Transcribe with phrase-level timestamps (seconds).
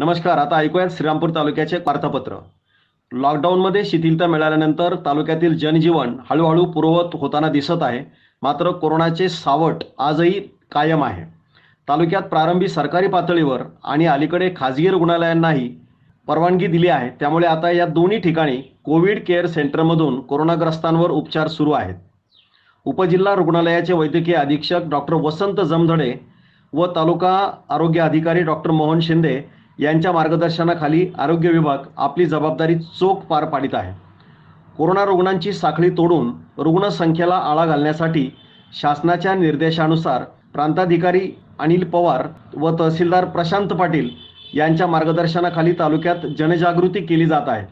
[0.00, 2.34] नमस्कार आता ऐकूयात श्रीरामपूर तालुक्याचे वार्तापत्र.
[3.12, 8.02] लॉकडाऊनमध्ये शिथिलता मिळाल्यानंतर तालुक्यातील जनजीवन हळूहळू पूर्ववत होताना दिसत आहे.
[8.42, 10.40] मात्र कोरोनाचे सावट आजही
[10.72, 11.24] कायम आहे.
[11.88, 15.68] तालुक्यात प्रारंभी सरकारी पातळीवर आणि अलीकडे खाजगी रुग्णालयांनाही
[16.28, 17.10] परवानगी दिली आहे.
[17.20, 21.94] त्यामुळे आता या दोन्ही ठिकाणी कोविड केअर सेंटरमधून कोरोनाग्रस्तांवर उपचार सुरू आहेत.
[22.86, 26.14] उपजिल्हा रुग्णालयाचे वैद्यकीय अधीक्षक डॉक्टर वसंत जमधडे
[26.72, 27.38] व तालुका
[27.70, 29.40] आरोग्य अधिकारी डॉक्टर मोहन शिंदे
[29.78, 33.92] यांच्या मार्गदर्शनाखाली आरोग्य विभाग आपली जबाबदारी चोख पार पाडित आहे.
[34.76, 38.28] कोरोना रुग्णांची साखळी तोडून रुग्णसंख्येला आळा घालण्यासाठी
[38.80, 40.22] शासनाच्या निर्देशानुसार
[40.54, 44.08] प्रांताधिकारी अनिल पवार व तहसीलदार प्रशांत पाटील
[44.54, 47.66] यांच्या मार्गदर्शनाखाली तालुक्यात जनजागृती केली जात आहे.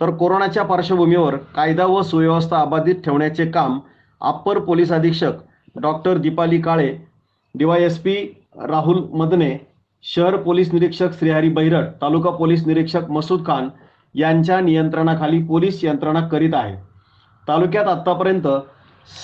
[0.00, 3.78] तर कोरोनाच्या पार्श्वभूमीवर कायदा व सुव्यवस्था अबाधित ठेवण्याचे काम
[4.20, 5.32] अप्पर पोलीस अधीक्षक
[5.76, 6.88] doctor Deepali Kale
[7.54, 8.14] D Y S P
[8.66, 9.56] Rahul Madane
[10.04, 13.68] शहर पोलीस निरीक्षक श्रीहरी बैरट तालुका पोलीस निरीक्षक मसूद खान
[14.14, 16.76] यांच्या नियंत्रणाखाली पोलीस यंत्रणा करीत आहे.
[17.48, 18.48] तालुक्यात आतापर्यंत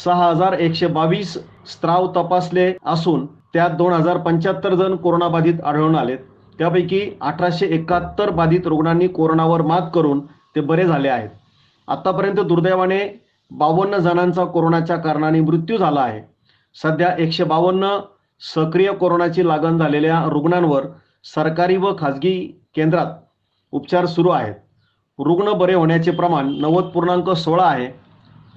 [0.04, 1.32] सहा हजार एकशे बावीस
[1.66, 6.18] स्त्राव तपासले असून त्यात दोन हजार पंच्याहत्तर जण कोरोनाबाधित आढळून आलेत.
[6.58, 10.20] त्यापैकी अठराशे एकाहत्तर बाधित रुग्णांनी कोरोनावर मात करून
[10.56, 11.28] ते बरे झाले आहेत.
[11.88, 13.00] आतापर्यंत दुर्दैवाने
[13.50, 16.20] बावन्न जणांचा कोरोनाच्या कारणाने मृत्यू झाला आहे.
[16.82, 17.98] सध्या एकशे बावन्न
[18.52, 20.86] सक्रिय कोरोनाची लागण झालेल्या रुग्णांवर
[21.24, 22.36] सरकारी व खाजगी
[22.74, 23.12] केंद्रात
[23.72, 24.54] उपचार सुरू आहेत.
[25.18, 27.86] रुग्ण बरे होण्याचे प्रमाण नव्वद पूर्णांक सोळा आहे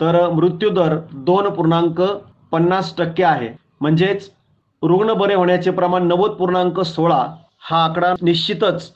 [0.02, 2.02] तर मृत्यू दर दोन पूर्णांक
[2.52, 3.50] पन्नास टक्के आहे.
[3.82, 4.30] म्हणजेच
[4.84, 7.26] रुग्ण बरे होण्याचे प्रमाण नव्वद पूर्णांक सोळा
[7.70, 8.92] हा आकडा निश्चितच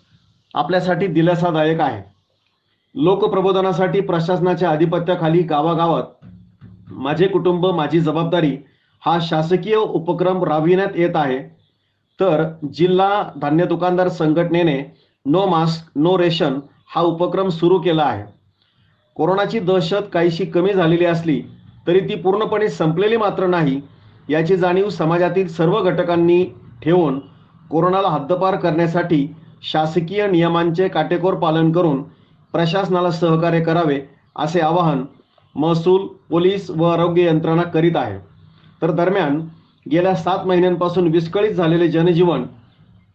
[0.56, 2.02] आपल्यासाठी दिलासादायक आहे.
[2.95, 6.25] लोकप्रबोधनासाठी प्रशासनाच्या आधिपत्याखाली गावागावात
[6.92, 8.56] माझे कुटुंब माझी जबाबदारी
[9.03, 11.39] हा शासकीय उपक्रम राबविण्यात येत आहे.
[12.19, 14.78] तर जिल्हा धान्य दुकानदार संघटनेने
[15.25, 16.59] नो मास्क नो रेशन
[16.95, 18.23] हा उपक्रम सुरू केला आहे.
[19.17, 21.41] कोरोनाची दहशत काहीशी कमी झालेली असली
[21.88, 23.79] तरी ती पूर्णपणे संपलेली मात्र नाही
[24.29, 26.44] याची जाणीव समाजातील सर्व घटकांनी
[26.83, 27.19] ठेवून
[27.69, 29.28] कोरोनाला हद्दपार करण्यासाठी
[29.63, 32.01] शासकीय नियमांचे काटेकोर पालन करून
[32.53, 34.00] प्रशासनाला सहकार्य करावे
[34.35, 35.03] असे आवाहन
[35.56, 38.19] महसूल पोलीस व आरोग्य यंत्रणा करीत आहे.
[38.81, 39.40] तर दरम्यान
[39.92, 42.44] गेल्या सात महिन्यांपासून विस्कळीत झालेले जनजीवन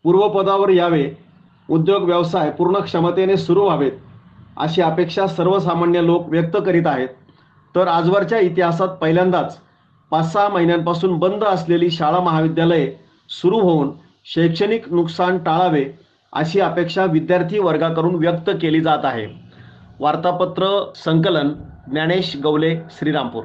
[0.04, 1.10] पूर्वपदावर यावे
[1.70, 3.92] उद्योग व्यवसाय पूर्ण क्षमतेने सुरू व्हावेत
[4.56, 7.08] अशी अपेक्षा सर्वसामान्य लोक व्यक्त करीत आहेत.
[7.74, 9.58] तर आजवरच्या इतिहासात पहिल्यांदाच
[10.10, 12.92] पाच सहा महिन्यांपासून बंद असलेली शाळा महाविद्यालये
[13.28, 13.90] सुरू होऊन
[14.24, 15.84] शैक्षणिक नुकसान टाळावे
[16.32, 19.26] अशी अपेक्षा विद्यार्थी वर्गाकडून व्यक्त केली जात आहे.
[20.00, 21.52] वार्तापत्र संकलन
[21.90, 23.44] ज्ञानेश गवले श्रीरामपूर.